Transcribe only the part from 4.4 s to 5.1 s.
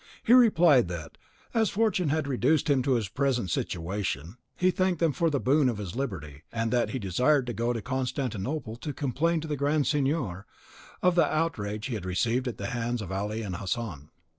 he thanked